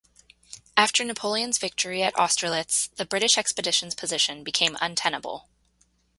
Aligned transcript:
After 0.75 1.03
Napoleon's 1.05 1.59
victory 1.59 2.01
at 2.01 2.17
Austerlitz, 2.17 2.87
the 2.95 3.05
British 3.05 3.37
expedition's 3.37 3.93
position 3.93 4.43
became 4.43 4.75
untenable. 4.81 5.47